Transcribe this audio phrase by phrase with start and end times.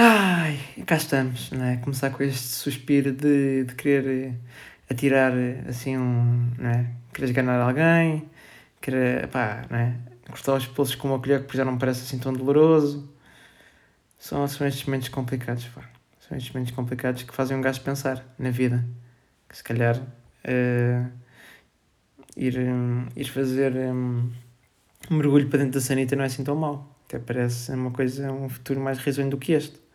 [0.00, 1.76] Ai, cá estamos, não é?
[1.78, 4.32] Começar com este suspiro de, de querer
[4.88, 5.32] atirar
[5.68, 6.52] assim um.
[6.56, 6.86] não é?
[7.12, 8.30] Querer ganhar alguém,
[8.80, 9.26] querer.
[9.26, 9.96] pá, não é?
[10.30, 13.12] Cortar os pulsos com uma colher que já não me parece assim tão doloroso.
[14.20, 15.82] São, são estes momentos complicados, pá.
[16.20, 18.84] São estes momentos complicados que fazem um gajo pensar na vida.
[19.48, 19.96] Que se calhar.
[20.44, 21.10] Uh,
[22.36, 22.54] ir,
[23.16, 24.30] ir fazer um,
[25.10, 26.96] um mergulho para dentro da sanita não é assim tão mau.
[27.06, 29.87] Até parece uma coisa, um futuro mais risonho do que este.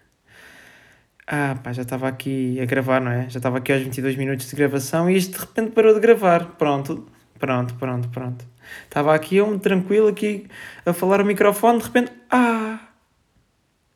[1.26, 3.30] Ah, pá, já estava aqui a gravar, não é?
[3.30, 6.46] Já estava aqui aos 22 minutos de gravação e isto de repente parou de gravar.
[6.58, 7.08] Pronto,
[7.40, 8.46] pronto, pronto, pronto.
[8.84, 10.48] Estava aqui eu, tranquilo, aqui
[10.86, 12.80] a falar o microfone, de repente, ah,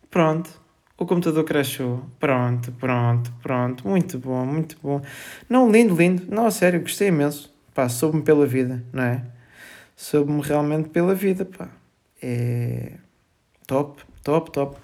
[0.09, 0.49] pronto.
[0.97, 2.05] O computador crashou.
[2.19, 3.87] Pronto, pronto, pronto.
[3.87, 5.01] Muito bom, muito bom.
[5.49, 6.23] Não, lindo, lindo.
[6.33, 7.53] Não, a sério, gostei imenso.
[7.73, 9.23] Pá, soube-me pela vida, não é?
[9.95, 11.69] Soube-me realmente pela vida, pá.
[12.21, 12.93] É
[13.67, 14.77] top, top, top.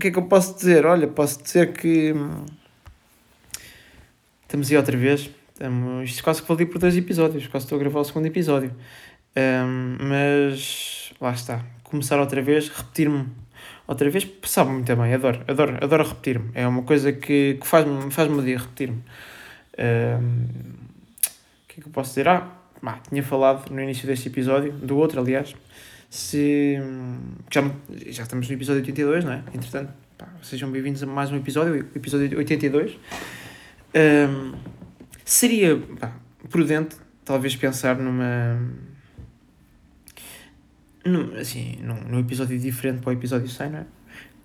[0.00, 0.86] O que é que eu posso dizer?
[0.86, 2.46] Olha, posso dizer que hum,
[4.40, 5.28] estamos aí outra vez.
[5.52, 8.74] Estamos, isto quase que vou por dois episódios, quase estou a gravar o segundo episódio.
[9.36, 11.62] Um, mas lá está.
[11.84, 13.26] Começar outra vez, repetir-me
[13.86, 16.50] outra vez, sabe muito bem, adoro, adoro, adoro repetir-me.
[16.54, 19.04] É uma coisa que, que faz-me faz dia repetir-me.
[19.78, 22.26] Um, o que é que eu posso dizer?
[22.26, 22.48] Ah,
[22.80, 25.54] bah, tinha falado no início deste episódio, do outro, aliás,
[26.10, 26.76] se.
[27.50, 27.62] Já,
[28.08, 29.44] já estamos no episódio 82, não é?
[29.54, 32.98] Entretanto, pá, sejam bem-vindos a mais um episódio, episódio 82.
[33.94, 34.52] Um,
[35.24, 36.12] seria pá,
[36.50, 38.60] prudente, talvez, pensar numa.
[41.04, 43.86] Num, assim, num, num episódio diferente para o episódio 100, não é?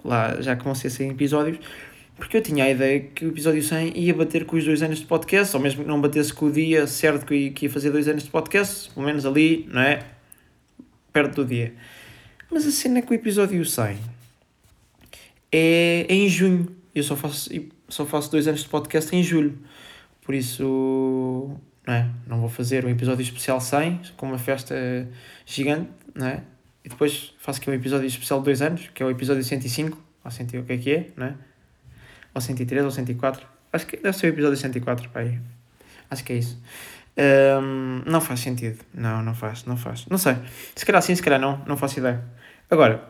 [0.05, 1.59] Lá já que vão ser 100 episódios,
[2.15, 4.99] porque eu tinha a ideia que o episódio 100 ia bater com os dois anos
[4.99, 8.07] de podcast, ou mesmo que não batesse com o dia certo que ia fazer dois
[8.07, 10.14] anos de podcast, pelo menos ali, não é?
[11.15, 11.73] Perto do dia.
[12.51, 13.97] Mas a cena é que o episódio 100
[15.49, 16.75] é, em junho.
[16.93, 17.49] Eu só faço,
[17.87, 19.57] só faço dois anos de podcast em julho.
[20.21, 22.09] Por isso, não, é?
[22.27, 24.75] não vou fazer um episódio especial 100 com uma festa
[25.45, 26.43] gigante, não é?
[26.83, 29.97] E depois faço aqui um episódio especial de dois anos, que é o episódio 105,
[30.23, 31.35] ou 100, o que é que é, não é?
[32.33, 33.47] Ou 103 ou 104.
[33.71, 35.39] Acho que deve ser o episódio 104, pai.
[36.09, 36.61] Acho que é isso.
[37.17, 38.79] Um, não faz sentido.
[38.93, 40.05] Não, não faz, não faz.
[40.07, 40.35] Não sei.
[40.75, 42.23] Se calhar sim, se calhar não, não faço ideia.
[42.69, 43.07] Agora,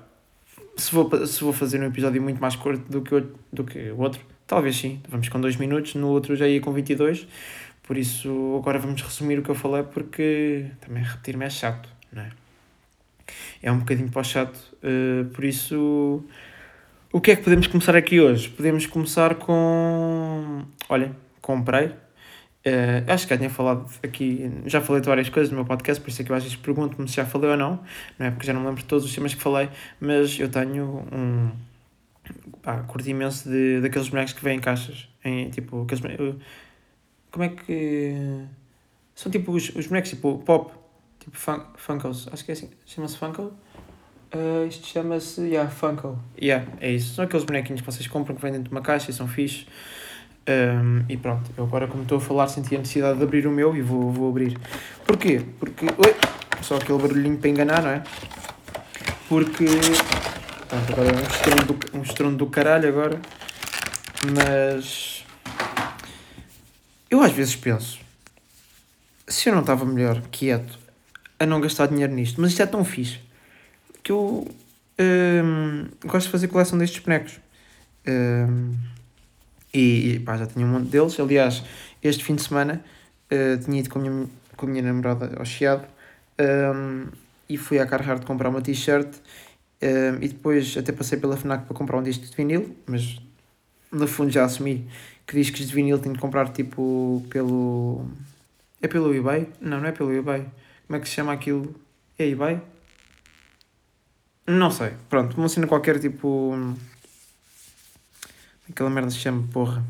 [0.77, 3.91] se vou, se vou fazer um episódio muito mais curto do que, o, do que
[3.91, 5.01] o outro, talvez sim.
[5.09, 7.27] Vamos com 2 minutos, no outro já ia com 22.
[7.83, 12.23] Por isso, agora vamos resumir o que eu falei, porque também repetir-me é chato, não
[12.23, 12.29] é?
[13.61, 14.57] É um bocadinho para o chato.
[14.83, 16.23] Uh, por isso,
[17.11, 18.49] o que é que podemos começar aqui hoje?
[18.49, 20.63] Podemos começar com.
[20.89, 21.91] Olha, comprei
[22.65, 26.01] Uh, acho que já tinha falado aqui, já falei de várias coisas no meu podcast,
[26.01, 27.79] por isso é que eu às vezes pergunto-me se já falei ou não,
[28.17, 28.31] não é?
[28.31, 31.51] Porque já não me lembro de todos os temas que falei, mas eu tenho um.
[32.63, 35.83] pá, curto imenso de, daqueles bonecos que vêm em caixas, em tipo.
[35.83, 36.01] Aqueles,
[37.29, 38.45] como é que.
[39.13, 40.73] São tipo os, os bonecos tipo pop,
[41.19, 43.53] tipo fun, Funkos, acho que é assim, chama-se Funko.
[44.33, 46.17] Uh, isto chama-se, yeah, Funko.
[46.41, 47.13] Yeah, é isso.
[47.13, 49.67] São aqueles bonequinhos que vocês compram que vêm dentro de uma caixa e são fixos.
[50.47, 53.51] Um, e pronto, eu agora como estou a falar senti a necessidade de abrir o
[53.51, 54.57] meu e vou, vou abrir.
[55.05, 55.41] Porquê?
[55.59, 55.85] Porque.
[55.85, 56.15] Oi!
[56.61, 58.03] Só aquele barulhinho para enganar, não é?
[59.27, 59.65] Porque.
[60.67, 63.19] Pronto, agora é um estrondo do, um estrondo do caralho agora.
[64.35, 65.25] Mas.
[67.09, 67.99] Eu às vezes penso.
[69.27, 70.77] Se eu não estava melhor, quieto,
[71.39, 73.19] a não gastar dinheiro nisto, mas isto é tão fixe
[74.03, 74.47] que eu.
[74.97, 77.39] Um, gosto de fazer coleção destes bonecos.
[78.07, 78.73] Um,
[79.75, 81.19] e, pá, já tinha um monte deles.
[81.19, 81.63] Aliás,
[82.01, 82.83] este fim de semana
[83.31, 85.85] uh, tinha ido com a minha, com a minha namorada ao Chiado
[86.39, 87.07] um,
[87.49, 89.07] e fui à Carhartt comprar uma t-shirt
[89.81, 93.19] um, e depois até passei pela FNAC para comprar um disco de vinil, mas
[93.91, 94.87] no fundo já assumi
[95.25, 98.05] que discos de vinil tenho de comprar tipo pelo.
[98.81, 99.47] É pelo eBay?
[99.59, 100.45] Não, não é pelo eBay.
[100.85, 101.73] Como é que se chama aquilo?
[102.19, 102.61] É eBay?
[104.47, 104.91] Não sei.
[105.09, 106.55] Pronto, uma cena qualquer tipo
[108.69, 109.83] Aquela merda se chama, porra.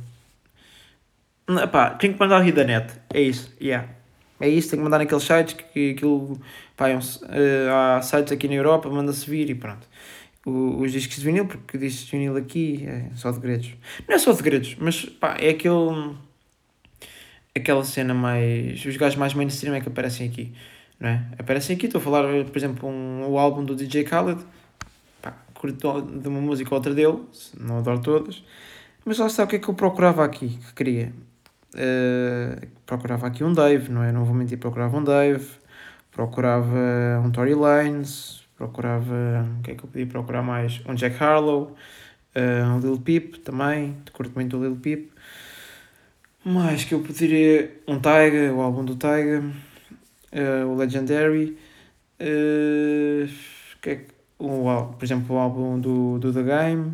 [1.47, 2.93] Epá, tenho que mandar a da net.
[3.13, 3.87] É isso, yeah.
[4.39, 6.39] É isso, tenho que mandar naqueles sites que aquilo.
[6.75, 9.87] Pá, é um, uh, há sites aqui na Europa, manda-se vir e pronto.
[10.45, 13.73] O, os discos de vinil, porque discos de vinil aqui é só de gredos.
[14.07, 16.15] Não é só de gredos, mas pá, é aquele.
[17.55, 18.83] Aquela cena mais.
[18.85, 20.51] Os gajos mais mainstream é que aparecem aqui.
[20.99, 21.25] Não é?
[21.37, 24.43] Aparecem aqui, estou a falar, por exemplo, um, o álbum do DJ Khaled
[25.65, 27.19] curto de uma música ou outra dele,
[27.59, 28.43] não adoro todas,
[29.03, 31.13] mas lá está o que é que eu procurava aqui, que queria.
[31.73, 34.11] Uh, procurava aqui um Dave, não é?
[34.11, 35.47] Não vou mentir, procurava um Dave,
[36.11, 39.45] procurava um Tory Lanez, procurava.
[39.59, 40.81] O que é que eu podia procurar mais?
[40.87, 41.75] Um Jack Harlow.
[42.35, 45.09] Uh, Lil Peep também, curto muito o Lil Peep.
[46.43, 47.71] Mais que eu poderia.
[47.87, 51.57] Um Taiga, o álbum do Taiga, uh, o Legendary.
[52.19, 53.27] Uh,
[53.81, 54.05] que é,
[54.37, 56.93] o, por exemplo, o álbum do, do The Game,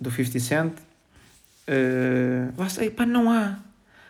[0.00, 0.72] do 50 Cent.
[1.68, 2.66] Uh, lá
[2.96, 3.58] pá, não há.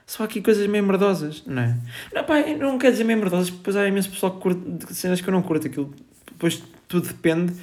[0.06, 1.76] Só há aqui coisas meio merdosas, não é?
[2.12, 5.28] Não, pá, não quer dizer meio merdosas, depois há imenso pessoal que curte cenas que
[5.28, 5.67] eu não curto.
[5.67, 5.94] Aquilo,
[6.26, 7.55] depois tudo depende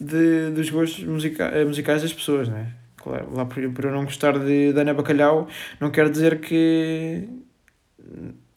[0.00, 2.66] de, dos gostos musica eh, musicais das pessoas, não é?
[2.96, 5.48] Claro, lá por, por eu não gostar de, de Ana Bacalhau,
[5.80, 7.28] não quer dizer que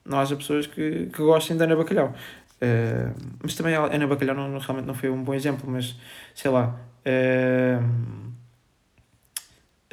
[0.05, 2.13] não haja pessoas que, que gostem de Ana Bacalhau.
[2.55, 3.13] Uh,
[3.43, 5.95] mas também a Ana Bacalhau não, realmente não foi um bom exemplo, mas
[6.33, 6.79] sei lá.
[7.05, 7.83] Uh,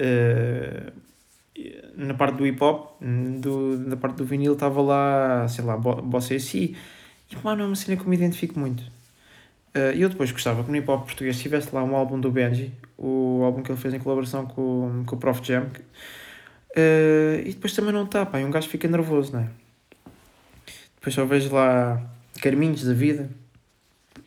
[0.00, 1.02] uh,
[1.94, 6.36] na parte do hip hop, do, na parte do vinil, estava lá, sei lá, Bossa
[6.38, 6.76] si
[7.30, 8.82] e não é uma cena que eu me identifico muito.
[9.94, 12.72] E eu depois gostava que no hip hop português tivesse lá um álbum do Benji,
[12.96, 15.66] o álbum que ele fez em colaboração com, com o Prof Jam.
[17.44, 19.48] e depois também não está, pá, e um gajo fica nervoso, não é?
[20.96, 22.02] Depois só vejo lá
[22.42, 23.30] Carminhos da Vida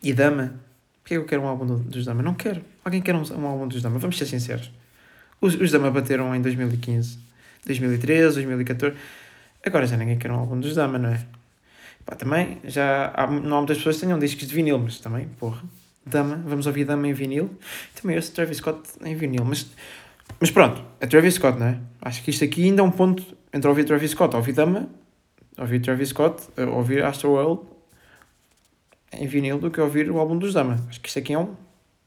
[0.02, 0.54] e Dama.
[1.02, 2.22] Porquê que eu quero um álbum dos Dama?
[2.22, 2.62] Não quero.
[2.82, 3.98] Alguém quer um, um álbum dos Dama?
[3.98, 4.72] Vamos ser sinceros.
[5.38, 7.18] Os, os Dama bateram em 2015,
[7.66, 8.96] 2013, 2014.
[9.64, 11.26] Agora já ninguém quer um álbum dos Dama, não é?
[12.06, 15.28] Pá, também já há, não há muitas pessoas que tenham discos de vinil, mas também,
[15.38, 15.62] porra,
[16.06, 17.50] Dama, vamos ouvir Dama em vinil.
[18.00, 19.66] Também esse Travis Scott em vinil, mas,
[20.40, 21.78] mas pronto, é Travis Scott, não é?
[22.00, 23.22] Acho que isto aqui ainda é um ponto
[23.52, 24.88] entre ouvir Travis Scott, ouvir Dama,
[25.58, 26.42] ouvir Travis Scott,
[26.72, 27.75] ouvir Astroworld
[29.22, 30.84] em vinil do que ouvir o álbum dos Dama.
[30.88, 31.54] Acho que isto aqui é um.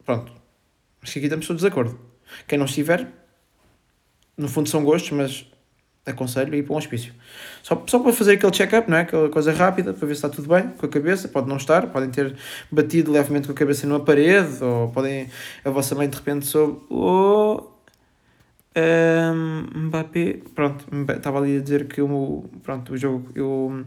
[0.06, 0.32] Pronto.
[1.02, 2.00] Acho que aqui estamos todos de acordo.
[2.48, 3.08] Quem não estiver,
[4.38, 5.46] no fundo são gostos, mas
[6.06, 7.14] aconselho ir para um hospício.
[7.62, 9.02] Só, só para fazer aquele check-up, não é?
[9.02, 11.28] Aquela coisa rápida, para ver se está tudo bem com a cabeça.
[11.28, 12.36] Pode não estar, podem ter
[12.72, 15.30] batido levemente com a cabeça numa parede, ou podem.
[15.64, 16.82] A vossa mãe de repente soube.
[16.90, 17.70] Oh,
[18.76, 20.40] um, Mbappé.
[20.56, 20.86] Pronto,
[21.16, 23.30] estava ali a dizer que o, pronto, o jogo.
[23.36, 23.86] Eu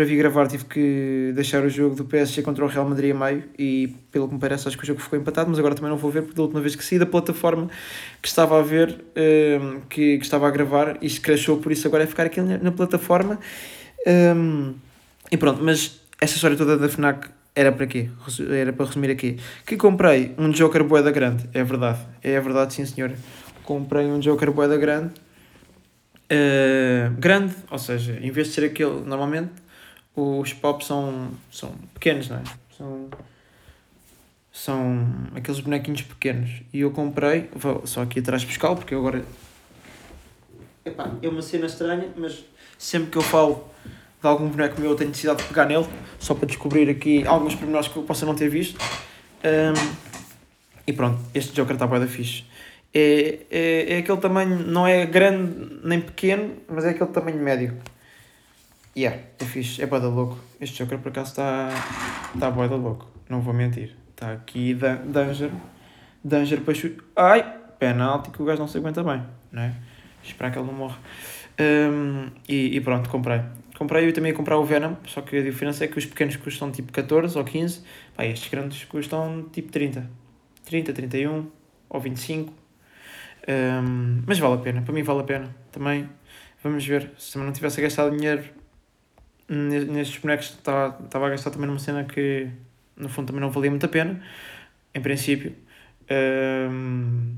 [0.00, 3.18] para vir gravar tive que deixar o jogo do PSG contra o Real Madrid a
[3.18, 5.90] meio e pelo que me parece acho que o jogo ficou empatado, mas agora também
[5.90, 7.68] não vou ver porque da última vez que saí da plataforma
[8.22, 11.86] que estava a ver, um, ehm, que, que estava a gravar, isto crashou, por isso
[11.86, 13.38] agora é ficar aqui na, plataforma.
[14.06, 14.72] Um, ehm,
[15.30, 18.08] e pronto, mas esta história toda da FNAC era para quê?
[18.48, 19.36] Era para resumir aqui.
[19.66, 23.12] Que comprei um Joker Boeda Grande, é verdade, é verdade sim senhor.
[23.64, 25.12] Comprei um Joker Boeda Grande,
[26.32, 29.59] uh, grande, ou seja, em vez de ser aquele, normalmente
[30.14, 32.42] os pop são, são pequenos, não é?
[32.76, 33.10] São,
[34.52, 36.62] são aqueles bonequinhos pequenos.
[36.72, 39.24] E eu comprei, vou só aqui atrás buscá-lo, porque eu agora.
[40.84, 42.44] Epá, é uma cena estranha, mas
[42.78, 43.68] sempre que eu falo
[44.20, 45.86] de algum boneco meu eu tenho necessidade de pegar nele,
[46.18, 48.78] só para descobrir aqui alguns pormenores que eu possa não ter visto.
[49.42, 50.10] Um,
[50.86, 52.44] e pronto, este Joker está bem da fixe.
[52.92, 57.76] É, é, é aquele tamanho, não é grande nem pequeno, mas é aquele tamanho médio.
[58.96, 60.36] Yeah, é fixe, é boa louco.
[60.60, 61.68] Este Joker por acaso está
[62.38, 63.94] tá boa louco, não vou mentir.
[64.10, 65.50] Está aqui Danger,
[66.24, 66.98] Danger para chute.
[67.14, 67.42] Ai,
[67.78, 69.22] penalti que o gajo não se aguenta bem,
[69.52, 69.74] não é?
[70.24, 70.98] Esperar que ele não morra.
[71.60, 73.40] Um, e, e pronto, comprei.
[73.78, 76.36] Comprei e também ia comprar o Venom, só que a diferença é que os pequenos
[76.36, 77.82] custam tipo 14 ou 15,
[78.16, 80.10] pá, estes grandes custam tipo 30.
[80.66, 81.46] 30, 31
[81.88, 82.52] ou 25.
[83.48, 85.56] Um, mas vale a pena, para mim vale a pena.
[85.70, 86.08] Também,
[86.62, 88.59] vamos ver, se não tivesse gastado dinheiro
[89.54, 92.48] nestes bonecos estava, a gastar também numa cena que
[92.96, 94.22] no fundo também não valia muito a pena,
[94.94, 95.54] em princípio.
[96.10, 97.36] Um,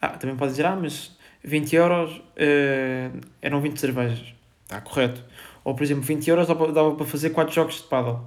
[0.00, 4.34] ah, também pode dizer, ah, mas 20 euros uh, eram 20 cervejas.
[4.62, 5.24] Está correto.
[5.64, 8.24] Ou, por exemplo, 20 euros dava para fazer 4 jogos de paddle.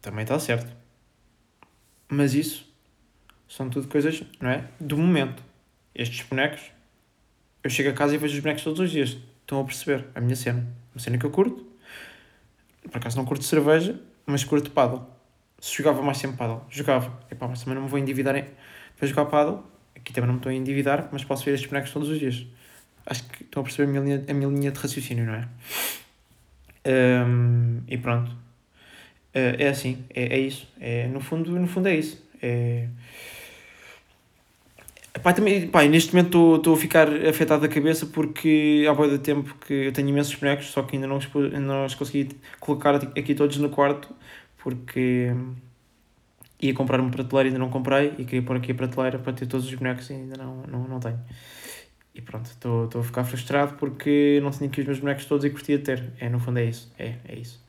[0.00, 0.70] Também está certo.
[2.08, 2.70] Mas isso
[3.48, 4.64] são tudo coisas, não é?
[4.80, 5.42] Do momento.
[5.94, 6.60] Estes bonecos,
[7.62, 9.16] eu chego a casa e vejo os bonecos todos os dias.
[9.40, 10.66] Estão a perceber a minha cena.
[10.94, 11.71] Uma cena que eu curto,
[12.90, 15.06] por acaso não curto cerveja, mas curto paddle.
[15.60, 17.12] Se jogava mais sempre paddle, jogava.
[17.30, 18.44] Epá, mas também não me vou endividar em...
[18.96, 19.62] para jogar paddle.
[19.94, 22.46] Aqui também não me estou a endividar, mas posso ver estes bonecos todos os dias.
[23.06, 25.48] Acho que estão a perceber a minha linha, a minha linha de raciocínio, não é?
[26.86, 28.30] Um, e pronto.
[29.34, 30.68] Uh, é assim, é, é isso.
[30.80, 32.22] É, no, fundo, no fundo é isso.
[32.42, 32.88] É...
[35.22, 39.18] Pá, também, pá, neste momento estou a ficar afetado da cabeça porque há boa de
[39.18, 41.18] tempo que eu tenho imensos bonecos, só que ainda não,
[41.60, 44.14] não os consegui colocar aqui todos no quarto
[44.58, 45.32] porque
[46.60, 49.32] ia comprar uma prateleira e ainda não comprei e queria pôr aqui a prateleira para
[49.32, 51.18] ter todos os bonecos e ainda não, não, não tenho.
[52.14, 55.50] E pronto, estou a ficar frustrado porque não tenho aqui os meus bonecos todos e
[55.50, 56.12] curtia ter.
[56.20, 56.92] É, no fundo é isso.
[56.98, 57.60] É, é isso.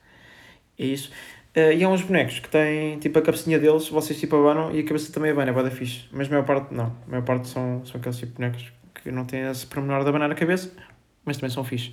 [0.78, 1.12] É isso.
[1.56, 4.80] Uh, e há uns bonecos que têm, tipo, a cabecinha deles, vocês tipo abanam e
[4.80, 6.06] a cabeça também abana, é bada fixe.
[6.12, 6.96] Mas a maior parte não.
[7.08, 10.32] A maior parte são, são aqueles tipo bonecos que não têm esse pormenor de abanar
[10.32, 10.72] a cabeça,
[11.24, 11.92] mas também são fixe.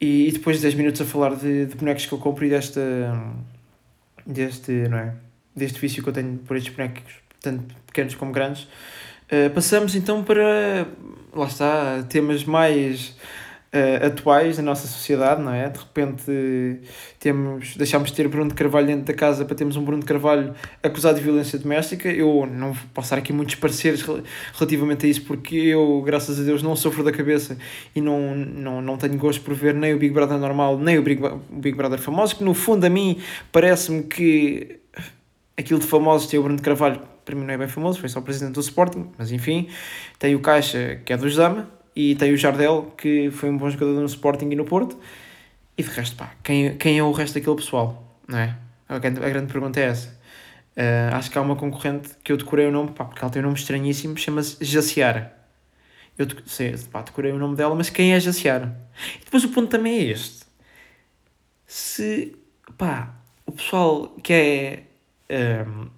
[0.00, 2.50] E, e depois de 10 minutos a falar de, de bonecos que eu compro e
[2.50, 2.80] desta.
[4.26, 4.72] deste.
[4.72, 5.14] não é?
[5.54, 7.04] Deste vício que eu tenho por estes bonecos,
[7.40, 8.62] tanto pequenos como grandes,
[9.30, 10.88] uh, passamos então para.
[11.32, 13.14] lá está, temas mais
[13.72, 15.68] uh, atuais da nossa sociedade, não é?
[15.68, 16.80] De repente
[17.18, 20.06] temos, deixámos de ter Bruno de Carvalho dentro da casa para termos um Bruno de
[20.06, 22.08] Carvalho acusado de violência doméstica.
[22.08, 24.04] Eu não vou passar aqui muitos pareceres
[24.54, 27.56] relativamente a isso, porque eu, graças a Deus, não sofro da cabeça
[27.94, 31.02] e não, não, não tenho gosto por ver nem o Big Brother normal, nem o
[31.02, 33.18] Big, o Big Brother famoso, que no fundo a mim
[33.50, 34.80] parece-me que
[35.56, 38.08] aquilo de famosos tem o Bruno de Carvalho, para mim não é bem famoso, foi
[38.08, 39.68] só presidente do Sporting, mas enfim,
[40.18, 43.68] tem o Caixa, que é dos Dama, e tem o Jardel, que foi um bom
[43.68, 44.98] jogador no Sporting e no Porto.
[45.76, 48.18] E de resto, pá, quem, quem é o resto daquele pessoal?
[48.26, 48.56] Não é?
[48.88, 50.08] A grande, a grande pergunta é essa.
[50.76, 53.40] Uh, acho que há uma concorrente que eu decorei o nome, pá, porque ela tem
[53.40, 55.36] um nome estranhíssimo, chama-se Jaciara.
[56.16, 58.76] Eu sei, pá, decorei o nome dela, mas quem é Jaciara?
[59.20, 60.44] E depois o ponto também é este.
[61.66, 62.36] Se,
[62.76, 63.14] pá,
[63.46, 64.82] o pessoal que é
[65.66, 65.88] um,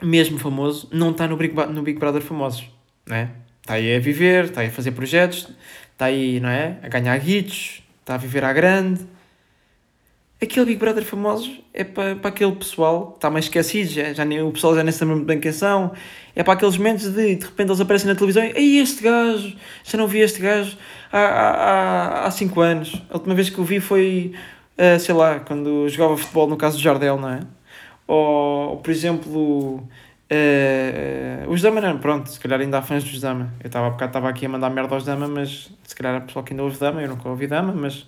[0.00, 2.68] ah, mesmo famoso não está no Big, no Big Brother famosos,
[3.06, 3.30] não é?
[3.72, 5.48] Está aí a viver, está aí a fazer projetos,
[5.92, 6.76] está aí, não é?
[6.82, 9.00] A ganhar guitos, está a viver à grande.
[10.42, 14.26] Aquele Big Brother famoso é para, para aquele pessoal que está mais esquecido, já, já
[14.26, 15.92] nem, o pessoal já nem sabe muito bem quem são.
[16.36, 19.56] É para aqueles momentos de de repente eles aparecem na televisão e Ei, este gajo,
[19.84, 20.76] já não vi este gajo
[21.10, 23.02] há 5 há, há cinco anos.
[23.08, 24.34] A última vez que o vi foi,
[24.76, 27.40] uh, sei lá, quando jogava futebol no caso do Jardel, não é?
[28.06, 29.88] Ou por exemplo,
[30.32, 33.52] Uh, os Dama não, pronto, se calhar ainda há fãs dos Dama.
[33.60, 36.54] Eu estava estava aqui a mandar merda aos Dama, mas se calhar há pessoal que
[36.54, 38.06] ainda ouve Dama, eu nunca ouvi Dama, mas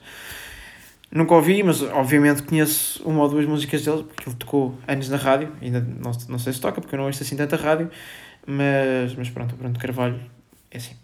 [1.13, 5.19] nunca ouvi, mas obviamente conheço uma ou duas músicas dele, porque ele tocou anos na
[5.19, 7.91] rádio, ainda não, não sei se toca, porque eu não ouço assim tanta rádio,
[8.47, 10.19] mas, mas pronto, o Bruno Carvalho
[10.71, 10.97] é assim.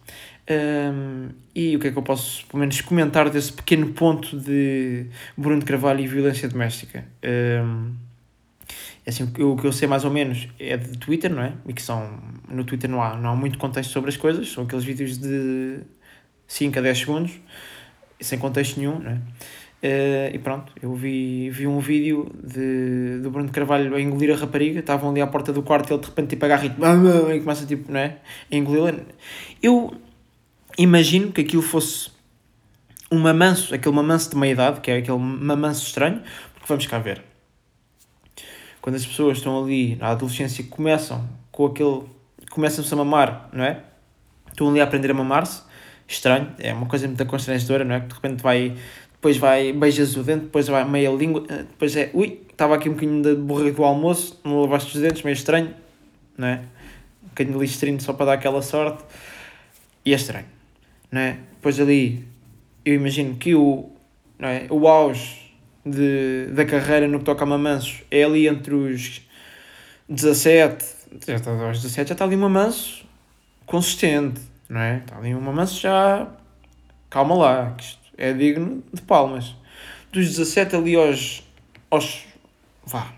[0.51, 5.07] Um, e o que é que eu posso, pelo menos, comentar desse pequeno ponto de
[5.37, 7.05] Bruno Carvalho e violência doméstica?
[7.23, 7.95] Um,
[9.07, 11.53] assim, o que eu sei mais ou menos é de Twitter, não é?
[11.67, 14.65] E que são, no Twitter não há, não há muito contexto sobre as coisas, são
[14.65, 15.81] aqueles vídeos de
[16.47, 17.33] 5 a 10 segundos,
[18.21, 19.21] sem contexto nenhum, não é?
[19.83, 24.37] Uh, e pronto, eu vi, vi um vídeo de, do Bruno Carvalho a engolir a
[24.37, 27.41] rapariga, estavam ali à porta do quarto e ele de repente tipo agarra e, e
[27.41, 28.19] começa tipo, não é?
[28.53, 28.93] A engoli-la.
[29.63, 29.95] Eu
[30.77, 32.11] imagino que aquilo fosse
[33.11, 36.21] um mamanço, aquele mamanço de meia idade, que é aquele mamanço estranho,
[36.53, 37.30] porque vamos cá ver
[38.81, 42.03] quando as pessoas estão ali na adolescência começam com aquele
[42.51, 43.81] começam-se a mamar, não é?
[44.51, 45.63] Estão ali a aprender a mamar-se,
[46.07, 48.01] estranho, é uma coisa muito constrangedora, não é?
[48.01, 48.77] Que de repente vai,
[49.13, 52.89] depois vai, beijas o dente, depois vai meia língua, eh, depois é, ui, estava aqui
[52.89, 55.73] um bocadinho de borrico do almoço, não lavaste os dentes, meio estranho,
[56.37, 56.63] não é?
[57.23, 59.05] Um bocadinho de listrino só para dar aquela sorte,
[60.05, 60.47] e é estranho,
[61.11, 61.39] não é?
[61.55, 62.27] Depois ali,
[62.85, 63.91] eu imagino que o,
[64.39, 64.67] não é?
[64.69, 65.40] o auge
[65.91, 69.23] de, da carreira no que toca a mamanços é ali entre os
[70.09, 70.85] 17,
[71.27, 73.05] já está, aos 17 já está ali um mamanço
[73.71, 74.99] consistente, não é?
[74.99, 76.29] Está ali um mamanço já.
[77.09, 79.55] Calma lá, que isto é digno de palmas.
[80.13, 81.43] Dos 17 ali aos.
[81.89, 82.25] aos.
[82.85, 83.13] vá.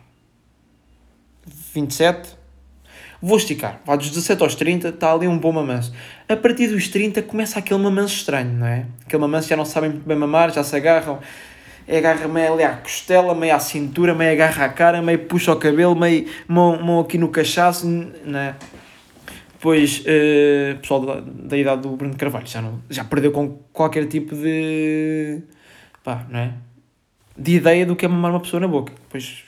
[1.74, 2.36] 27.
[3.20, 3.80] Vou esticar.
[3.86, 5.94] Vá dos 17 aos 30, está ali um bom mamanço.
[6.28, 8.86] A partir dos 30 começa aquele mamanço estranho, não é?
[9.06, 11.20] Aquele mamanço já não sabem bem mamar, já se agarram
[11.88, 15.56] agarra meio ali à costela, meio à cintura, meio agarra à cara, meio puxa o
[15.56, 18.56] cabelo, meio mão, mão aqui no cachaço, né?
[19.52, 24.06] Depois, uh, pessoal da, da idade do Bruno Carvalho já, não, já perdeu com qualquer
[24.06, 25.40] tipo de.
[26.02, 26.54] pá, não é?
[27.38, 28.92] De ideia do que é mamar uma pessoa na boca.
[28.92, 29.44] Depois,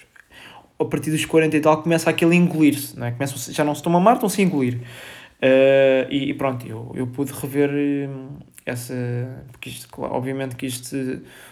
[0.79, 3.11] a partir dos 40 e tal, começa aquele engolir-se, não é?
[3.11, 4.77] Começa, já não se estão a mamar, estão-se a engolir.
[5.43, 8.09] Uh, e, e, pronto, eu, eu pude rever
[8.65, 8.95] essa.
[9.51, 10.97] Porque isto, obviamente que isto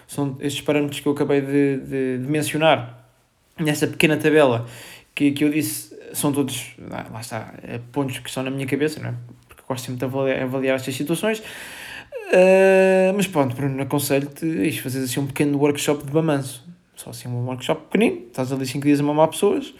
[0.07, 3.07] são estes parâmetros que eu acabei de, de, de mencionar
[3.59, 4.65] nessa pequena tabela
[5.13, 8.99] que, que eu disse são todos, lá está, é pontos que estão na minha cabeça,
[8.99, 9.13] não é?
[9.47, 11.39] Porque gosto sempre de avaliar, avaliar estas situações.
[11.39, 16.63] Uh, mas pronto, Bruno, aconselho-te a fazer assim um pequeno workshop de bamanço.
[16.95, 19.73] Só assim um workshop pequenino, estás ali 5 dias a mamar pessoas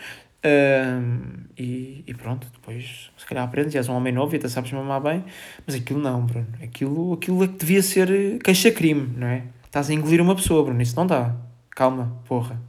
[1.57, 5.01] e, e pronto, depois se calhar aprendes, és um homem novo e até sabes mamar
[5.01, 5.23] bem,
[5.65, 6.47] mas aquilo não, Bruno.
[6.61, 9.43] Aquilo, aquilo é que devia ser eh, queixa-crime, não é?
[9.65, 11.35] Estás a engolir uma pessoa, Bruno, isso não dá.
[11.71, 12.59] Calma, porra.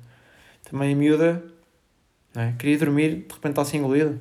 [0.71, 1.45] Também a miúda,
[2.35, 2.55] não é?
[2.59, 4.21] Queria dormir, de repente está-se engolida.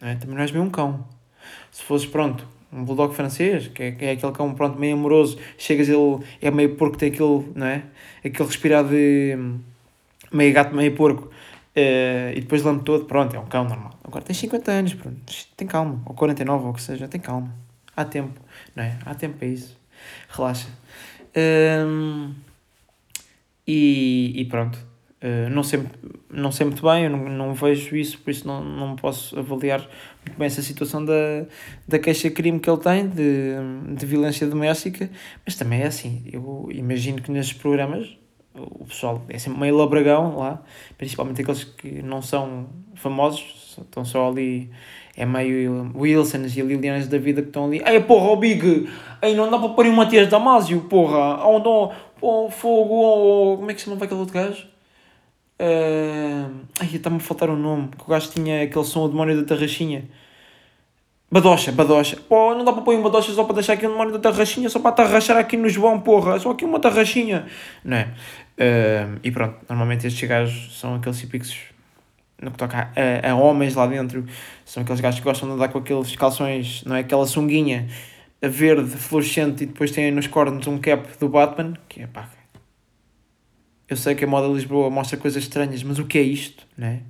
[0.00, 0.14] Não é?
[0.16, 1.06] Também não és bem um cão.
[1.70, 5.38] Se fosses, pronto, um bulldog francês, que é, que é aquele cão, pronto, meio amoroso,
[5.56, 7.84] chegas ele, é meio porco, tem aquele, não é?
[8.24, 9.38] Aquele respirar de
[10.32, 11.30] meio gato, meio porco,
[11.76, 13.98] uh, e depois lambe todo, pronto, é um cão normal.
[14.02, 15.20] Agora tens 50 anos, pronto,
[15.56, 17.54] tem calma, ou 49, ou o que seja, tem calma.
[17.96, 18.40] Há tempo,
[18.74, 18.98] não é?
[19.04, 19.78] Há tempo para isso.
[20.28, 20.68] Relaxa.
[21.36, 22.34] Um,
[23.66, 24.78] e, e pronto.
[25.22, 25.82] Uh, não, sei,
[26.30, 29.80] não sei muito bem, eu não, não vejo isso, por isso não, não posso avaliar
[30.24, 31.46] muito bem essa situação da,
[31.88, 33.54] da queixa-crime que ele tem de,
[33.96, 35.08] de violência doméstica,
[35.44, 38.16] mas também é assim, eu imagino que nesses programas
[38.56, 40.62] o pessoal é sempre meio labragão lá,
[40.96, 44.70] principalmente aqueles que não são famosos, estão só ali,
[45.16, 47.82] é meio Wilsons e Lilianas da vida que estão ali.
[47.86, 48.88] Ei, porra, o Big,
[49.22, 51.68] ei, não dá para pôr o Matias Damasio, porra, onde,
[52.20, 54.66] oh, fogo, oh, como é que se chama aquele outro gajo?
[55.58, 59.08] Uh, ai, está-me a faltar o um nome, que o gajo tinha aquele som, o
[59.08, 60.04] demónio da tarraxinha.
[61.30, 62.16] Badocha, badocha.
[62.28, 64.68] Pô, não dá para pôr uma badocha só para deixar aqui o demónio da tarraxinha,
[64.68, 66.38] só para tarrachar aqui no João, porra.
[66.38, 67.46] Só aqui uma tarraxinha.
[67.84, 68.14] Não é?
[68.58, 71.56] Uh, e pronto, normalmente estes gajos são aqueles típicos
[72.40, 74.24] no que toca a, a, homens lá dentro,
[74.64, 77.00] são aqueles gajos que gostam de andar com aqueles calções, não é?
[77.00, 77.88] Aquela sunguinha
[78.42, 82.28] verde fluorescente e depois têm nos cornos um cap do Batman, que é pá.
[83.88, 87.02] Eu sei que a moda Lisboa mostra coisas estranhas, mas o que é isto, né?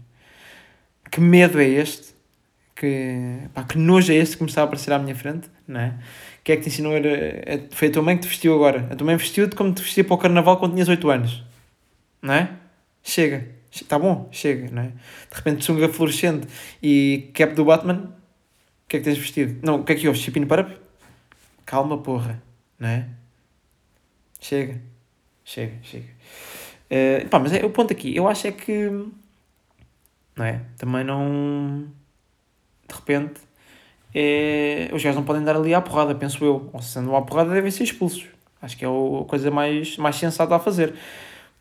[1.10, 2.15] Que medo é este?
[2.76, 5.98] Que, pá, que nojo é este que me está a aparecer à minha frente, né?
[6.46, 6.92] que é que te ensinou?
[6.92, 8.86] Era, é, foi a tua mãe que te vestiu agora.
[8.88, 11.42] A tua mãe vestiu-te como te vestia para o carnaval quando tinhas 8 anos.
[12.22, 12.50] Não é?
[13.02, 13.48] Chega.
[13.68, 14.86] Está bom, chega, não é?
[14.86, 16.46] De repente sunga fluorescente
[16.80, 18.14] e cap do Batman.
[18.84, 19.58] O que é que tens vestido?
[19.60, 20.22] Não, o que é que ouves?
[20.22, 20.72] Chipino para?
[21.64, 22.40] Calma, porra.
[22.78, 23.08] Não é?
[24.38, 24.80] Chega.
[25.44, 26.06] Chega, chega.
[26.88, 28.14] Uh, pá, mas é o ponto aqui.
[28.14, 28.88] Eu acho é que.
[30.36, 30.60] Não é?
[30.78, 31.88] Também não.
[32.88, 33.46] De repente
[34.18, 36.70] é, os gajos não podem dar ali à porrada, penso eu.
[36.72, 38.24] Ou se andam à porrada, devem ser expulsos.
[38.62, 40.94] Acho que é a coisa mais, mais sensata a fazer.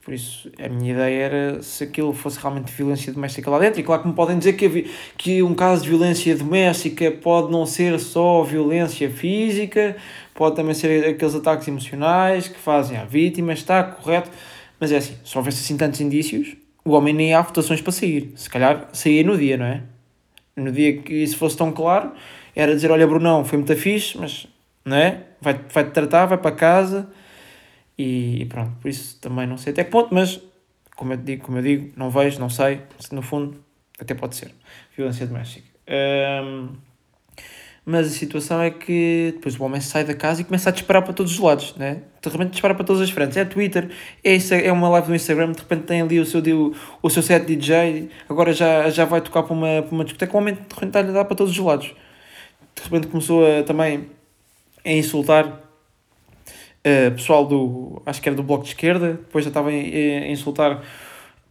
[0.01, 3.81] Por isso, a minha ideia era se aquilo fosse realmente violência doméstica lá dentro.
[3.81, 7.65] E claro que me podem dizer que, que um caso de violência doméstica pode não
[7.65, 9.97] ser só violência física,
[10.33, 14.29] pode também ser aqueles ataques emocionais que fazem à vítima, está correto.
[14.79, 18.31] Mas é assim, se houvesse assim tantos indícios, o homem nem há votações para sair.
[18.35, 19.81] Se calhar saía no dia, não é?
[20.55, 22.13] No dia que isso fosse tão claro,
[22.55, 24.47] era dizer, olha Brunão, foi muito fixe, mas
[24.85, 25.23] não é?
[25.41, 27.07] vai, vai-te tratar, vai para casa
[27.97, 30.41] e, e, pronto, por isso também não sei até que ponto, mas
[30.95, 33.63] como eu digo, como eu digo não vejo, não sei, no fundo
[33.99, 34.51] até pode ser
[34.95, 35.67] violência doméstica.
[35.87, 36.69] Um,
[37.85, 41.03] mas a situação é que depois o homem sai da casa e começa a disparar
[41.03, 42.01] para todos os lados, né?
[42.21, 43.37] De repente dispara para todas as frentes.
[43.37, 43.89] É Twitter,
[44.23, 46.41] é, é uma live no Instagram, de repente tem ali o seu,
[47.01, 50.33] o seu set DJ, agora já, já vai tocar para uma, para uma discoteca.
[50.35, 51.93] O homem de repente está a dar para todos os lados
[52.75, 54.07] de repente começou a, também
[54.83, 59.69] a insultar uh, pessoal do, acho que era do Bloco de Esquerda, depois já estava
[59.69, 60.83] a, a insultar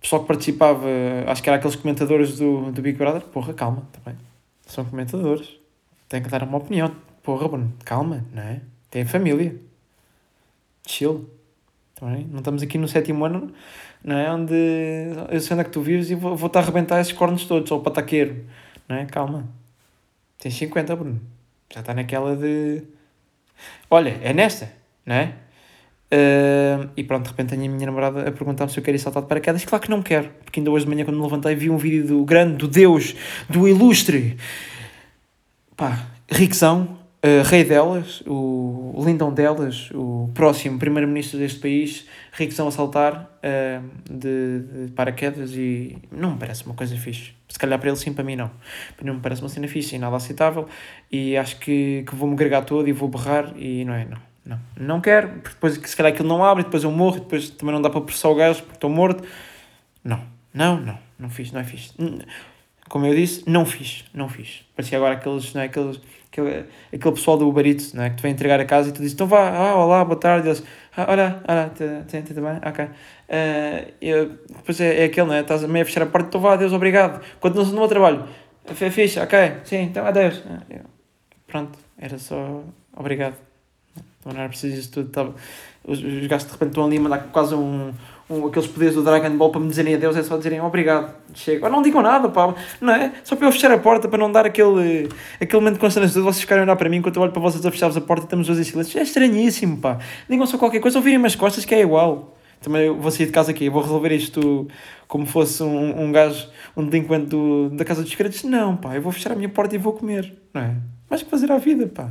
[0.00, 0.86] pessoal que participava,
[1.26, 4.18] acho que era aqueles comentadores do, do Big Brother, porra, calma, também,
[4.66, 5.48] são comentadores,
[6.08, 8.60] têm que dar uma opinião, porra, Bruno, calma, não é?
[8.90, 9.56] Tem família,
[10.86, 11.28] chill,
[11.94, 13.52] também, não estamos aqui no sétimo ano,
[14.02, 14.30] não é?
[14.30, 14.54] Onde
[15.30, 17.80] eu sei onde é que tu vives e vou, vou-te arrebentar esses cornos todos, ou
[17.80, 18.44] pataqueiro,
[18.88, 19.06] não é?
[19.06, 19.48] Calma.
[20.38, 21.20] Tens 50, Bruno.
[21.72, 22.82] Já está naquela de.
[23.90, 24.70] Olha, é nesta,
[25.06, 25.34] não é?
[26.12, 29.00] Uh, e pronto, de repente tenho a minha namorada a perguntar-me se eu quero ir
[29.00, 29.64] saltar de paraquedas.
[29.64, 32.06] Claro que não quero, porque ainda hoje de manhã, quando me levantei, vi um vídeo
[32.06, 33.16] do grande, do Deus,
[33.48, 34.36] do ilustre,
[35.76, 42.70] pá, Riquezão, uh, rei delas, o lindão delas, o próximo primeiro-ministro deste país, Riquezão a
[42.70, 47.32] saltar uh, de, de paraquedas e não me parece uma coisa fixe.
[47.48, 48.48] Se calhar para ele sim, para mim não.
[48.48, 50.68] Para mim não me parece uma cena fixe e nada aceitável
[51.10, 54.34] e acho que, que vou-me gregar todo e vou berrar e não é, não.
[54.44, 57.74] Não, não quero, porque depois se calhar aquilo não abre, depois eu morro, depois também
[57.74, 59.26] não dá para processar o gajo porque estou morto.
[60.02, 60.20] Não,
[60.52, 61.94] não, não, não fiz, não é fixe.
[62.88, 64.64] Como eu disse, não fiz, não fiz.
[64.76, 68.16] Parecia agora aqueles, não é, aqueles, aquele, aquele pessoal do Uber Eats, não é, que
[68.16, 70.50] te vem entregar a casa e tu dizes, então vá, ah, olá, boa tarde, e
[70.50, 70.62] eles,
[70.96, 72.60] ah, olha, olha, tudo bem?
[72.64, 72.84] Ok.
[72.84, 75.40] Uh, eu, depois é, é aquele, não é?
[75.40, 77.24] Estás meio a fechar a porta, então vá, adeus, obrigado.
[77.40, 78.28] Continuas no meu trabalho.
[78.66, 80.42] É fixe, ok, sim, então adeus.
[80.70, 80.80] Eu,
[81.46, 82.62] pronto, era só
[82.96, 83.36] obrigado.
[84.24, 85.10] Não era preciso isso tudo.
[85.10, 85.34] Tava,
[85.84, 87.92] os, os gajos de repente estão ali a mandar quase um,
[88.28, 91.14] um, aqueles poderes do Dragon Ball para me dizerem adeus, é só dizerem obrigado.
[91.34, 91.68] Chego.
[91.68, 93.12] não digam nada, pá, não é?
[93.22, 95.08] Só para eu fechar a porta, para não dar aquele,
[95.40, 97.64] aquele momento de constrangedor, vocês ficarem a olhar para mim enquanto eu olho para vocês
[97.64, 98.98] a fechar a porta e estamos dois em silêncio.
[98.98, 99.98] É estranhíssimo, pá.
[100.28, 102.36] Digam só qualquer coisa ou virem as costas que é igual.
[102.62, 104.66] Também vou sair de casa aqui, vou resolver isto
[105.06, 108.44] como fosse um, um gajo, um delinquente do, da casa dos créditos.
[108.44, 110.76] Não, pá, eu vou fechar a minha porta e vou comer, não é?
[111.10, 112.10] Mais que fazer à vida, pá.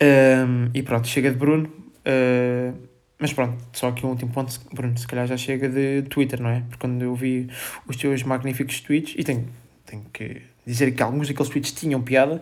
[0.00, 1.70] Um, e pronto, chega de Bruno.
[2.06, 2.87] Uh,
[3.18, 6.50] mas pronto, só aqui um último ponto, Bruno, se calhar já chega de Twitter, não
[6.50, 6.60] é?
[6.60, 7.48] Porque quando eu vi
[7.86, 9.48] os teus magníficos tweets, e tenho,
[9.84, 12.40] tenho que dizer que alguns daqueles tweets tinham piada,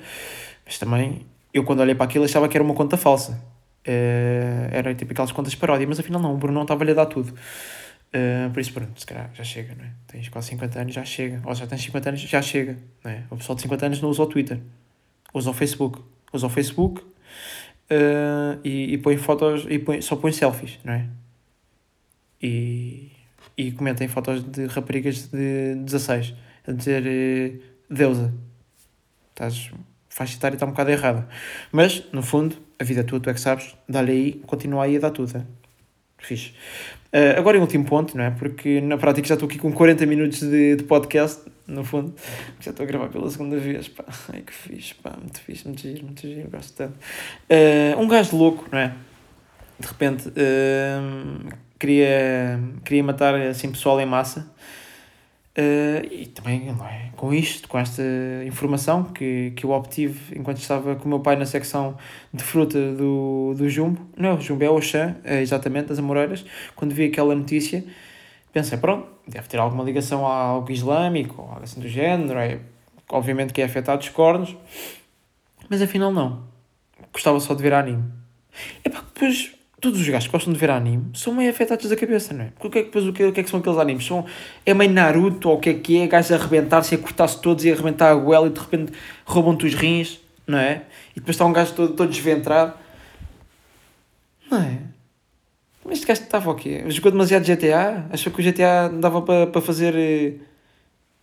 [0.67, 3.33] mas também eu quando olhei para aquilo achava que era uma conta falsa.
[3.89, 7.07] Uh, era tipo aquelas contas paródia, mas afinal não, o Bruno não estava-lhe a dar
[7.07, 7.31] tudo.
[7.31, 9.91] Uh, por isso, pronto, se calhar já chega, não é?
[10.09, 11.41] Tens quase 50 anos, já chega.
[11.45, 13.23] Ou já tens 50 anos, já chega, não é?
[13.31, 14.61] O pessoal de 50 anos não usa o Twitter,
[15.33, 16.03] usa o Facebook.
[16.33, 17.03] Usa o Facebook
[17.91, 21.07] uh, e, e põe fotos, e põe, só põe selfies, não é?
[22.43, 23.11] E,
[23.57, 26.35] e comentem fotos de raparigas de 16,
[26.67, 28.33] a dizer uh, deusa.
[29.31, 29.71] Estás,
[30.35, 31.29] etária está um bocado errada.
[31.71, 34.97] Mas, no fundo, a vida é tua, tu é que sabes, dá-lhe aí, continua aí
[34.97, 35.37] a dar tudo.
[35.37, 35.43] É?
[36.19, 36.53] Fixe.
[37.13, 38.31] Uh, agora, em último ponto, não é?
[38.31, 42.15] Porque na prática já estou aqui com 40 minutos de, de podcast, no fundo.
[42.61, 44.05] Já estou a gravar pela segunda vez, pá.
[44.33, 45.15] Ai que fixe, pá.
[45.19, 46.95] Muito fixe, muito giro, muito giro, gosto tanto.
[47.51, 48.95] Uh, um gajo louco, não é?
[49.79, 54.51] De repente, uh, queria, queria matar assim pessoal em massa
[55.57, 57.09] Uh, e também é?
[57.17, 58.03] com isto, com esta
[58.45, 61.97] informação que, que eu obtive enquanto estava com o meu pai na secção
[62.31, 66.45] de fruta do, do Jumbo, não é o Jumbo, é o Oxã, exatamente, das Amoreiras,
[66.75, 67.83] quando vi aquela notícia,
[68.57, 72.59] pensei, pronto, deve ter alguma ligação a algo islâmico, ou algo assim do género, é,
[73.11, 74.57] obviamente que é afetado os cornos,
[75.69, 76.43] mas afinal não,
[77.13, 78.03] gostava só de ver anime.
[78.83, 81.97] E pá, depois todos os gajos que gostam de ver anime são meio afetados da
[81.97, 82.53] cabeça, não é?
[82.59, 84.07] Porque o que é que, depois, o que, o que, é que são aqueles animes?
[84.07, 84.25] São,
[84.65, 86.07] é meio Naruto ou o que é que é?
[86.07, 88.91] Gajos a arrebentar-se, a cortar-se todos e a arrebentar a goela e de repente
[89.27, 90.85] roubam-te os rins, não é?
[91.15, 92.73] E depois está um gajo todo, todo desventrado.
[94.51, 94.96] Não é?
[95.87, 96.85] Mas este gajo estava o quê?
[96.89, 98.07] Jogou demasiado GTA?
[98.11, 99.95] Achou que o GTA dava para, para fazer.
[99.97, 100.35] Eh,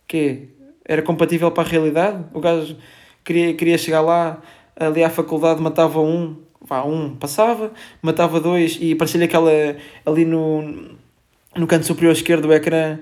[0.06, 0.48] quê?
[0.84, 2.24] Era compatível para a realidade?
[2.32, 2.76] O gajo
[3.22, 4.42] queria, queria chegar lá,
[4.76, 7.72] ali à faculdade, matava um, vá, um passava,
[8.02, 9.50] matava dois e aparecia-lhe aquela
[10.04, 10.96] ali no,
[11.56, 12.98] no canto superior esquerdo do ecrã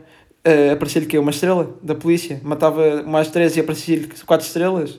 [0.47, 4.99] uh, aparecia-lhe que uma estrela da polícia, matava mais três e aparecia-lhe quatro estrelas,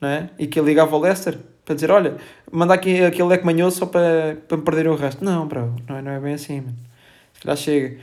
[0.00, 0.30] não é?
[0.38, 2.16] E que ligava ao Lester para dizer, olha,
[2.52, 5.24] manda aqui aquele leque manhoso só para, para me perder o resto.
[5.24, 6.76] Não, bro, não é, não é bem assim, mano.
[7.32, 7.96] Se calhar chega.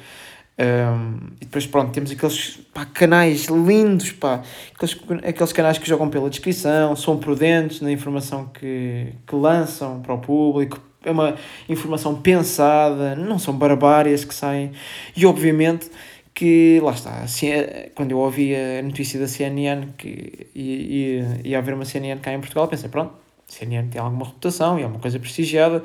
[0.59, 4.43] Um, e depois, pronto, temos aqueles pá, canais lindos, pá,
[4.75, 4.97] aqueles,
[5.27, 10.19] aqueles canais que jogam pela descrição, são prudentes na informação que, que lançam para o
[10.19, 11.35] público, é uma
[11.67, 14.71] informação pensada, não são barbárias que saem,
[15.15, 15.89] e obviamente
[16.33, 17.47] que, lá está, assim,
[17.95, 22.33] quando eu ouvi a notícia da CNN que ia, ia, ia haver uma CNN cá
[22.33, 23.13] em Portugal, pensei, pronto,
[23.51, 25.83] CNN tem alguma reputação e é uma coisa prestigiada,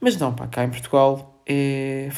[0.00, 2.08] mas não, pá, cá em Portugal é,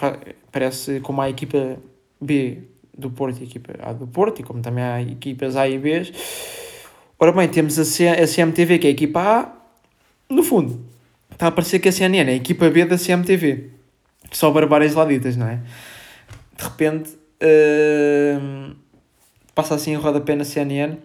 [0.51, 1.79] parece como a equipa
[2.21, 2.65] B
[2.97, 5.79] do Porto e a equipa A do Porto, e como também há equipas A e
[5.79, 6.13] B.
[7.19, 9.53] Ora bem, temos a, C, a CMTV, que é a equipa A,
[10.29, 10.85] no fundo,
[11.31, 13.71] está a parecer que a CNN é a equipa B da CMTV.
[14.33, 15.61] Só barbárias lá ditas, não é?
[16.57, 17.11] De repente,
[17.43, 18.77] uh,
[19.55, 20.97] passa assim a rodapé na CNN,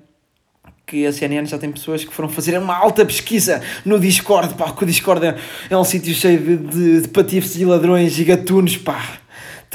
[0.86, 4.72] que a CNN já tem pessoas que foram fazer uma alta pesquisa no Discord, pá,
[4.72, 5.36] que o Discord é,
[5.70, 9.20] é um sítio cheio de, de, de patifes e ladrões e gatunos, pá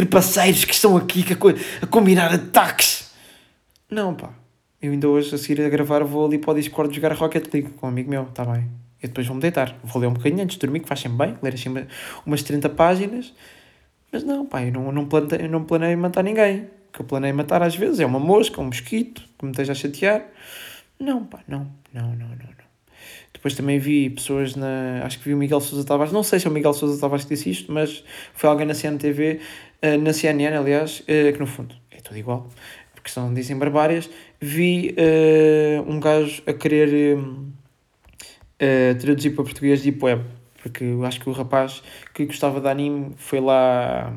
[0.01, 3.11] trepaceiros que estão aqui a, a combinar ataques.
[3.91, 4.31] Não, pá.
[4.81, 7.71] Eu ainda hoje, a seguir a gravar, vou ali para o Discord jogar Rocket League
[7.71, 8.67] com um amigo meu, está bem.
[9.03, 9.77] E depois vou-me deitar.
[9.85, 11.69] Vou ler um bocadinho antes de dormir, que faz sempre bem, ler assim
[12.25, 13.33] umas 30 páginas.
[14.11, 16.63] Mas não, pá, eu não, não, planei, não planeio matar ninguém.
[16.89, 19.73] O que eu planeio matar às vezes é uma mosca, um mosquito, que me esteja
[19.73, 20.25] a chatear.
[21.01, 22.37] Não, pá, não, não, não, não.
[22.37, 22.71] não.
[23.33, 25.01] Depois também vi pessoas na.
[25.03, 27.25] Acho que vi o Miguel Sousa Tavares, não sei se é o Miguel Sousa Tavares
[27.25, 29.41] que disse isto, mas foi alguém na CNTV,
[29.81, 32.49] eh, na CNN, aliás, eh, que no fundo é tudo igual,
[32.95, 34.11] porque são, dizem barbárias.
[34.41, 37.39] Vi uh, um gajo a querer uh,
[39.01, 40.23] traduzir para português Deep Web,
[40.63, 41.83] porque acho que o rapaz
[42.13, 44.13] que gostava de anime foi lá.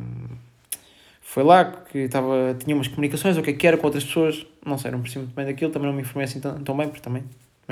[1.33, 4.45] Foi lá que estava, tinha umas comunicações, o que é que era, com outras pessoas,
[4.63, 6.87] não sei, não percebi muito bem daquilo, também não me informei assim tão, tão bem,
[6.87, 7.23] porque também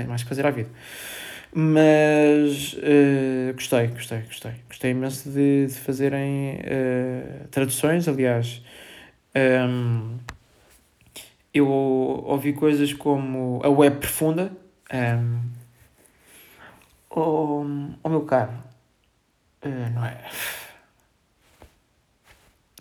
[0.07, 0.67] mais que fazer à vida.
[1.53, 4.53] Mas uh, gostei, gostei, gostei.
[4.67, 8.07] Gostei imenso de, de fazerem uh, traduções.
[8.07, 8.63] Aliás,
[9.69, 10.17] um,
[11.53, 14.51] eu ouvi coisas como a web profunda.
[14.91, 15.39] Um, ehm,
[17.11, 17.61] o,
[18.03, 18.53] o meu caro,
[19.63, 20.17] uh, não é.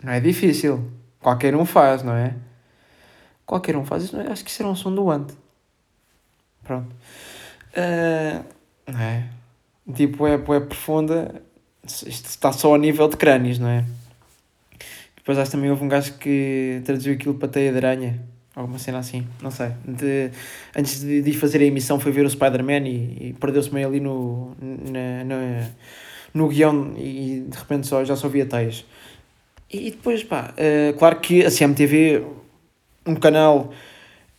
[0.02, 0.90] Não é difícil.
[1.20, 2.34] Qualquer um faz, não é?
[3.44, 4.04] Qualquer um faz.
[4.04, 5.34] Isso, acho que será um som do ante.
[6.62, 6.94] Pronto.
[7.74, 8.44] Uh,
[8.90, 9.28] não é?
[9.94, 11.42] Tipo, é, é profunda.
[11.84, 13.84] Isto está só a nível de crânios, não é?
[15.16, 18.20] Depois acho que também houve um gajo que traduziu aquilo para teia de aranha.
[18.54, 19.70] Alguma cena assim, não sei.
[19.84, 20.30] De,
[20.76, 24.00] antes de, de fazer a emissão foi ver o Spider-Man e, e perdeu-se meio ali
[24.00, 25.68] no, na,
[26.34, 28.84] no guião e de repente só, já só via teias.
[29.72, 32.24] E depois, pá, uh, claro que a CMTV,
[33.06, 33.70] um canal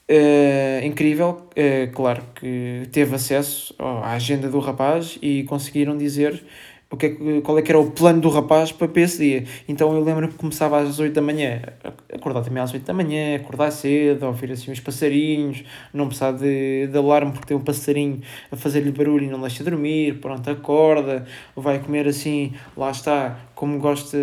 [0.10, 6.44] uh, incrível, uh, claro que teve acesso à agenda do rapaz e conseguiram dizer
[6.92, 9.46] o que é, qual é que era o plano do rapaz para, esse dia.
[9.68, 11.62] Então eu lembro que começava às 8 da manhã,
[12.14, 15.64] acordar também às 8 da manhã, acordar cedo, ouvir assim uns passarinhos,
[15.94, 18.20] não precisar de, de alarme porque tem um passarinho
[18.52, 23.80] a fazer-lhe barulho e não deixa dormir, pronto, acorda, vai comer assim, lá está, como
[23.80, 24.18] gosta,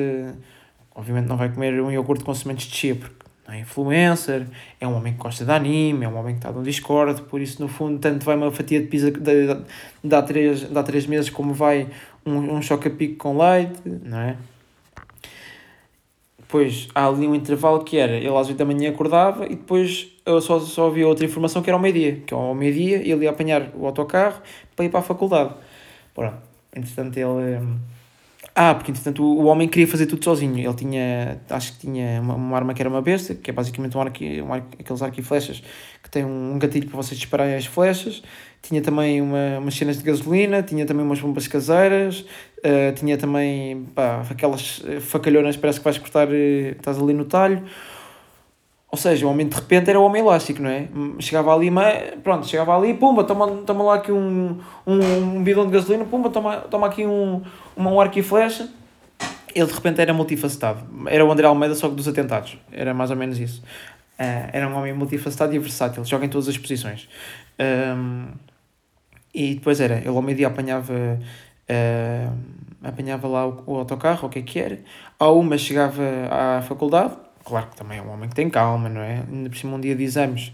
[0.98, 3.14] obviamente não vai comer um iogurte com sementes de chia, porque
[3.46, 4.48] não é influencer,
[4.80, 7.40] é um homem que gosta de anime, é um homem que está no Discord, por
[7.40, 11.06] isso no fundo tanto vai uma fatia de pizza de, há, três, de há três
[11.06, 11.88] meses como vai
[12.26, 14.36] um, um choque a pico com leite, não é?
[16.36, 20.10] Depois há ali um intervalo que era, ele às 8 da manhã acordava e depois
[20.26, 23.30] eu só, só havia outra informação que era ao meio-dia, que ao meio-dia ele ia
[23.30, 24.42] apanhar o autocarro
[24.74, 25.54] para ir para a faculdade.
[26.12, 26.38] Pronto,
[26.74, 27.78] entretanto ele...
[28.60, 30.58] Ah, porque entretanto o, homem queria fazer tudo sozinho.
[30.58, 33.96] Ele tinha, acho que tinha uma, uma arma que era uma besta, que é basicamente
[33.96, 35.62] um arco, um arco, aqueles arco e flechas,
[36.02, 38.20] que tem um gatilho para vocês dispararem as flechas
[38.62, 42.20] tinha também uma, umas cenas de gasolina, tinha também umas bombas caseiras,
[42.58, 46.32] uh, tinha também pá, aquelas eh, facalhonas, parece que vais cortar, uh,
[46.76, 47.62] estás ali no talho.
[48.90, 50.88] Ou seja, o homem de repente era o homem elástico, não é?
[51.20, 54.98] Chegava ali, mas, pronto, chegava ali, pumba, toma, toma lá aqui um, um,
[55.36, 57.42] um bidão de gasolina, pumba, toma, toma aqui um,
[57.76, 58.68] um arco e flecha.
[59.54, 60.80] Ele de repente era multifacetado.
[61.06, 62.56] Era o André Almeida, só que dos atentados.
[62.72, 63.62] Era mais ou menos isso.
[64.18, 67.08] Uh, era um homem multifacetado e versátil, joga em todas as posições.
[67.60, 68.28] Um,
[69.34, 72.36] e depois era, ele ao meio-dia apanhava, uh,
[72.82, 74.78] apanhava lá o, o autocarro, o que é que era.
[75.18, 77.14] Ao uma chegava à faculdade,
[77.48, 79.24] claro que também é um homem que tem calma, não é?
[79.28, 80.52] Ainda por cima um dia de exames,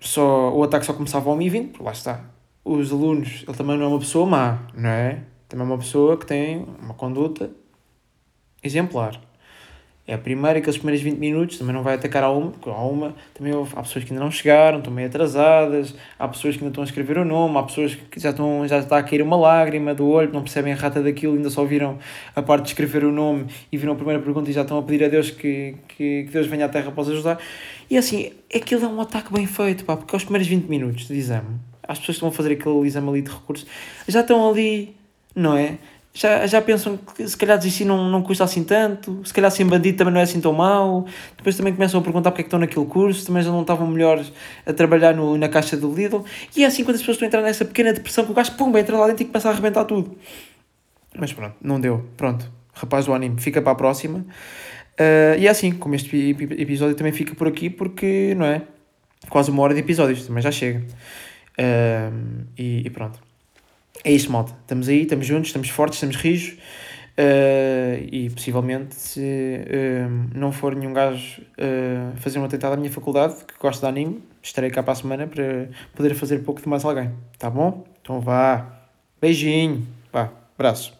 [0.00, 2.24] só, o ataque só começava ao 1h20, lá está.
[2.64, 5.22] Os alunos, ele também não é uma pessoa má, não é?
[5.48, 7.50] Também é uma pessoa que tem uma conduta
[8.62, 9.20] exemplar.
[10.10, 12.82] É a primeira, aqueles primeiros 20 minutos, também não vai atacar a uma, porque a
[12.82, 16.72] uma também há pessoas que ainda não chegaram, estão meio atrasadas, há pessoas que ainda
[16.72, 19.36] estão a escrever o nome, há pessoas que já, estão, já está a cair uma
[19.36, 21.96] lágrima do olho, não percebem a rata daquilo, ainda só viram
[22.34, 24.82] a parte de escrever o nome e viram a primeira pergunta e já estão a
[24.82, 27.38] pedir a Deus que, que, que Deus venha à Terra para os ajudar.
[27.88, 31.16] E assim, aquilo é um ataque bem feito, pá, porque aos primeiros 20 minutos de
[31.16, 33.64] exame, as pessoas que vão fazer aquele exame ali de recursos,
[34.08, 34.92] já estão ali,
[35.36, 35.78] não é?
[36.12, 39.64] Já, já pensam que se calhar desistir não, não custa assim tanto, se calhar ser
[39.64, 42.48] bandido também não é assim tão mau, depois também começam a perguntar porque é que
[42.48, 44.32] estão naquele curso, também já não estavam melhores
[44.66, 46.24] a trabalhar no, na caixa do Lidl,
[46.56, 48.52] e é assim quando as pessoas estão a entrar nessa pequena depressão que o gajo,
[48.56, 50.16] pum, entra lá dentro e começa a arrebentar tudo.
[51.16, 54.18] Mas pronto, não deu, pronto, rapaz do anime, fica para a próxima.
[54.18, 58.62] Uh, e é assim, como este episódio também fica por aqui, porque, não é?
[59.28, 60.84] Quase uma hora de episódios, também já chega.
[61.58, 63.29] Uh, e, e pronto.
[64.04, 64.52] É isso, malta.
[64.62, 66.56] Estamos aí, estamos juntos, estamos fortes, estamos rijos.
[67.18, 72.90] Uh, e possivelmente, se uh, não for nenhum gajo uh, fazer uma tentada à minha
[72.90, 76.68] faculdade, que gosta de anime, estarei cá para a semana para poder fazer pouco de
[76.68, 77.10] mais alguém.
[77.38, 77.84] Tá bom?
[78.00, 78.66] Então vá.
[79.20, 79.86] Beijinho.
[80.10, 80.30] Vá.
[80.56, 80.99] Abraço.